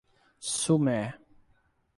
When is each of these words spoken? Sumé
Sumé 0.53 0.99